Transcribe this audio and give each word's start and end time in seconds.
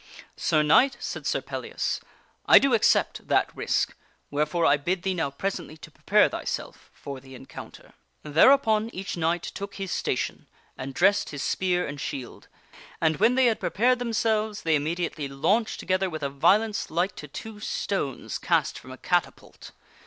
"Sir 0.35 0.63
Knight," 0.63 0.97
said 0.99 1.27
Sir 1.27 1.41
Pellias," 1.41 1.99
I 2.47 2.57
do 2.57 2.73
accept 2.73 3.27
that 3.27 3.55
risk, 3.55 3.95
wherefore 4.31 4.65
I 4.65 4.75
bid 4.75 5.03
thee 5.03 5.13
now 5.13 5.29
presently 5.29 5.77
to 5.77 5.91
prepare 5.91 6.27
thyself 6.27 6.89
for 6.91 7.19
the 7.19 7.35
encounter." 7.35 7.93
Thereupon 8.23 8.89
each 8.95 9.15
knight 9.15 9.43
took 9.43 9.75
his 9.75 9.91
station 9.91 10.47
and 10.75 10.95
dressed 10.95 11.29
his 11.29 11.43
spear 11.43 11.85
and 11.85 12.01
shield. 12.01 12.47
And 12.99 13.17
when 13.17 13.35
they 13.35 13.45
had 13.45 13.59
prepared 13.59 13.99
themselves, 13.99 14.63
they 14.63 14.73
immediately 14.73 15.27
launched 15.27 15.81
to 15.81 15.85
gether 15.85 16.09
with 16.09 16.23
a 16.23 16.29
violence 16.29 16.89
like 16.89 17.13
to 17.17 17.27
two 17.27 17.59
stones 17.59 18.39
cast 18.39 18.79
from 18.79 18.91
a 18.91 18.97
catapult. 18.97 19.69